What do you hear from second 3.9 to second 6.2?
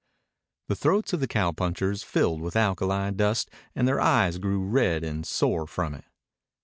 eyes grew red and sore from it.